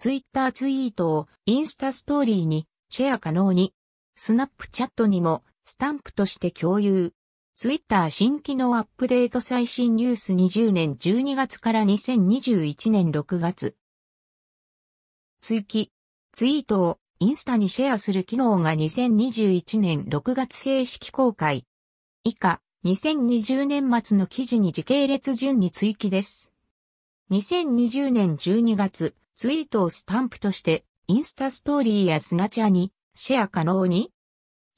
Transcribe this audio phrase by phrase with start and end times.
[0.00, 3.74] ツイッターツイートをインスタストーリーにシェア可能に、
[4.16, 7.12] スナップチャットにもスタンプとして共有。
[7.54, 13.76] ツイッター新機能アップデート最新ニュース20年12月から2021年6月。
[15.42, 15.92] 追記。
[16.32, 21.66] ツイートをインスタにシェアする機能が2021年6月正式公開。
[22.24, 26.50] 以下、2020年末の記事に時系列順に追記です。
[27.32, 34.12] 2020年12月、ツイートをスタンプとして、インスタストーリーやスナチャにシェア可能に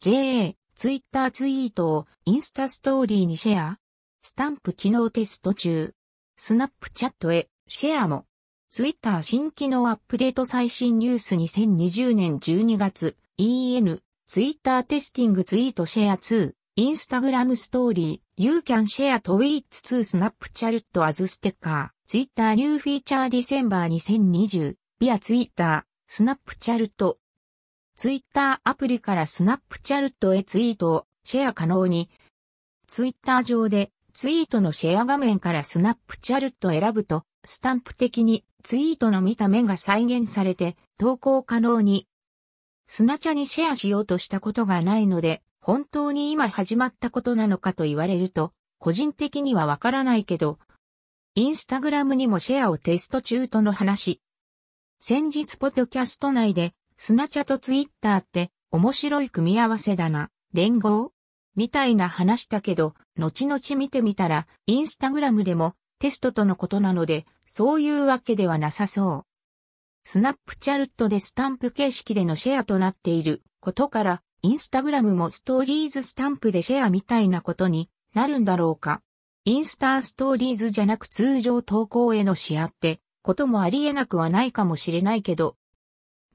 [0.00, 3.78] ?JA、ツイッターツイートをインスタストーリーにシェア
[4.20, 5.94] スタンプ機能テスト中。
[6.36, 8.24] スナップチャットへシェアも。
[8.70, 21.24] ツイッター新機能アップデート最新ニュース2020年12月 EN Twitter testing tweet share to Instagram story You can share tweets to Snapchat as
[21.26, 27.16] sticker Twitter new feature December 2020ビアツイッタースナップチャルト
[27.96, 32.10] ツイッターアプリからスナップチャルトへツイートをシェア可能に、
[32.86, 42.08] ツイッター上でツイートのシェア画面からスナップチャルト選ぶと、スタンプ的にツイートの見た目が再現されて投稿可能に。
[42.88, 50.58] スナチャにシェアしようとしたことがないので、本当に今始まったことなのかと言われると、個人的にはわからないけど、
[51.34, 54.20] インスタグラムにもシェアをテスト中との話。
[54.98, 60.28] 先日ポッドキャスト内でスナチャとツイッターって面白い組み合わせだな。
[60.52, 61.10] 連合？
[61.56, 69.26] みたいな話だけど、後々見てみたら、インスタグラムでもテストとのことなので、そういうわけではなさそう。
[70.04, 79.00] スナップチャルットでスタンプ形式でのシェアとなっていることから、インスタグラムもストーリーズスタンプでシェアみたいなことになるんだろうか。
[79.44, 85.56] インスターストーリーズじゃなく通常投稿へのシェアってこともありえなくはないかもしれないけど、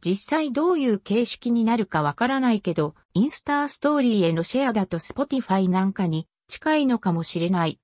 [0.03, 7.79] 実際どういう形式になるかわからないけど、インスターストーリーへのシェアだと Spotify なんかに近いのかもしれない。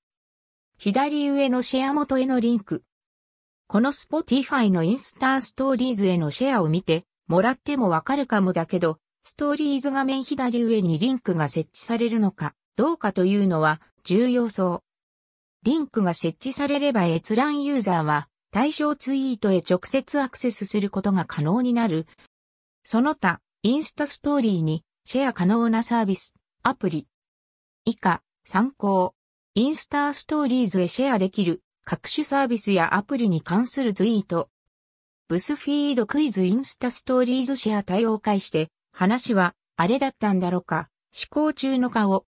[0.77, 2.83] 左上のシェア元へのリンク。
[3.67, 14.92] この Spotify のインスターストーリーズへのシェアを見てもらってもわかるかもだけど、ストーリーズ画面左上にリンクが設置されるのかどうかというのは重要そう。
[15.63, 22.05] リンクが設置されれば閲覧ユーザーは対象ツイートへ直接アクセスすることが可能になる。
[22.83, 27.07] その他、インスタストーリーにシェア可能なサービス、アプリ。
[27.85, 29.15] 以下、参考。
[29.55, 34.49] インスタストーリーズへシェアできる各種サービスやアプリに関するツイート。
[35.29, 42.25] ブスフィードクイズインスタストーリーズシェア対応開して、話はあれだったんだろうか、思考中の顔。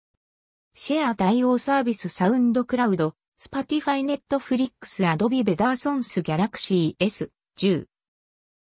[0.75, 3.15] シェア対応サービスサウンドクラウド、
[3.45, 7.29] スパティファイネットフリックスアドビベダーソンスギャラクシー
[7.59, 7.85] S10。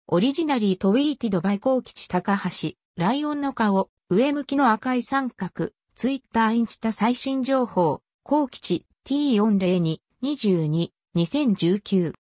[0.07, 12.11] オリジナリートウィーティドバイコウキチ高橋、ライオンの顔、上向きの赤い三角、ツイッターインスタ最新情報、コウキチ T402、22、2019。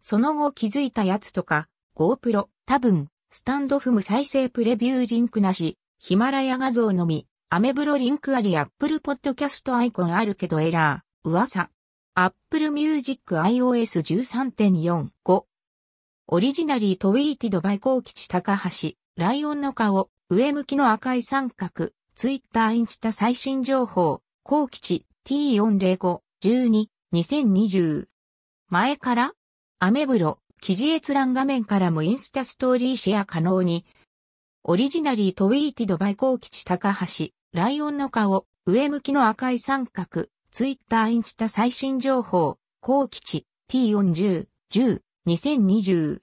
[0.00, 8.56] その後気づいたやつとか、GoPro、多分、スタンドフム再生プレビューリンクなし、ヒマラヤ画像のみ、アメブロリンクあり。
[8.56, 11.68] アップルポッドキャストアイコンあるけどエラー、噂。
[12.18, 15.44] Apple Music iOS 13.45
[16.28, 28.06] オリジナリートウィーティドバイコウキチ高橋、ライオンの顔、上向きの赤い三角、ツイッターインスタ最新情報、コウキチ T405、12、2020。
[28.70, 29.32] 前から？
[29.78, 33.84] アメブロ、記事閲覧画面からもインスタストーリーシェア可能に。
[34.64, 46.20] オリジナリートウィーティドバイコウキチ高橋、ライオンの顔、上向きの赤い三角、ツイッターインスタ最新情報、高吉 T40、10、2020。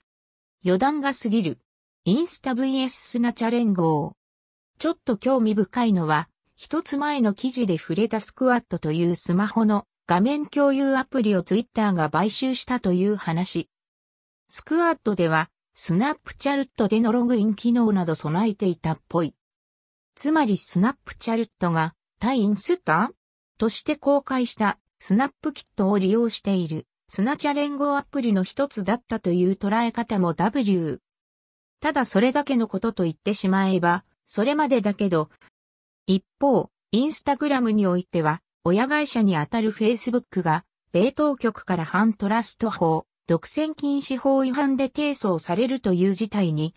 [0.66, 1.60] 余談が過ぎる。
[2.04, 4.16] インスタ VS スナチャ連合。
[4.80, 13.70] ちょっと興味深いのは、一つ前の記事で触れたスクワットというスマホの画面共有アプリをツイッターが買収したという話。
[14.50, 19.36] スクワットでは、スナップチャルットでのログイン機能など備えていたっぽい。
[20.16, 23.12] つまりスナップチャルットが対インスタ
[23.64, 31.00] として公開したスナップキットを利用しているスナチャ連合アプリの一つだったという捉え方も W。
[31.80, 35.30] ただそれだけのことと言ってしまえば、それまでだけど、
[36.08, 46.76] 一方、インスタグラムにおいては、親会社にあたるフェイスブックが、米当局から反トラスト法、独占禁止法違反で提訴をされるという事態に、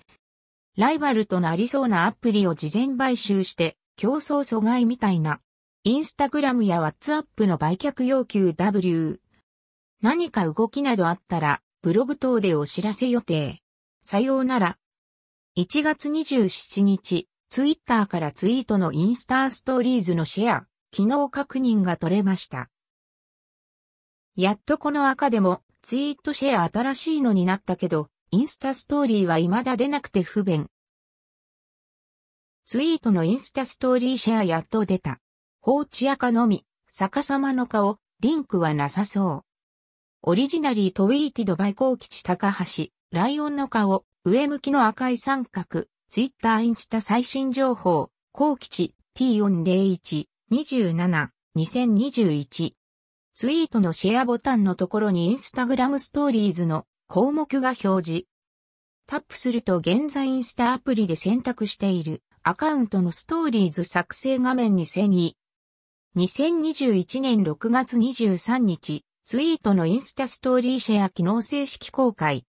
[0.77, 5.41] ライバルとなりそうなアプリを事前買収して、競争阻害みたいな
[5.89, 9.21] インスタグラムやワッツアップの売却要求 W。
[10.03, 13.61] 何か動きなどあったら、ブログ等でお知らせ予定。
[14.05, 14.79] さようなら。
[15.57, 22.69] 1月27日、ツイッターからツイートのインスタストーリーズのシェア、機能確認が取れました。
[24.35, 30.67] やっとこの赤でもツイートシェア新しいのになったけど、インスタストーリーは未だ出なくて不便。
[32.67, 35.21] ツイートのインスタストーリーシェアやっと出た。
[35.67, 39.45] 放置赤のみ、逆さまの顔、リンクはなさそう。
[40.23, 52.73] オリジナリートウィーティドバイコー吉高橋、ライオンの顔、上向きの赤い三角、ツイッターインスタ最新情報、高吉 T401、27、2021。
[53.35, 58.27] ツイートのシェアボタンのところにインスタグラムストーリーズの項目が表示。
[59.09, 65.37] タップすると現在インスタアプリで選択しているアカウントのストーリーズ作成画面に遷移。
[66.17, 72.47] 2021年6月23日、ツイートのインスタストーリーシェア機能正式公開。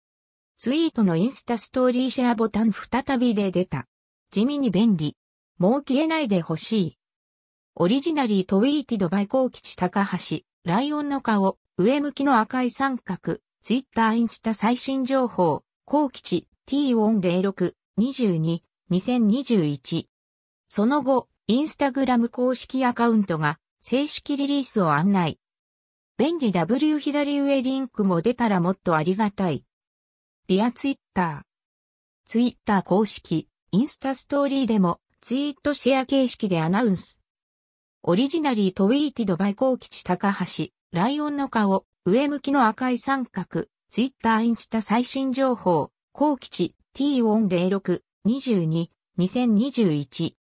[0.57, 3.85] ツイートのインスタストーリーシェアボタン再びで出た。
[4.31, 5.17] 地味に便利。
[5.57, 6.97] もう消えないでほしい。
[7.75, 18.61] オリジナリートウィーティドバイコー吉高橋、ライオンの顔、上向きの赤い三角、ツイッターインスタ最新情報、コウ吉 T406、22、
[18.91, 20.05] 2021。
[20.67, 25.39] その後、インスタグラム公式アカウントが正式リリースを案内。
[26.17, 26.51] 便利。
[26.51, 29.63] W 左上リンクも出たらもっとありがたい。
[30.49, 31.41] リアツイッター。
[32.25, 37.21] ツイッター公式、インスタストーリーでもツイートシェア形式でアナウンス。
[38.03, 50.36] オリジナリートウィーティドバイコー吉高橋、ライオンの顔、上向きの赤い三角、ツイッターインスタ最新情報、コウ吉 T406、22、2021